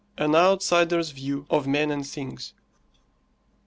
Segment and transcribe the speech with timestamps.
[0.17, 2.55] AN OUTSIDER'S VIEW OF MEN AND THINGS.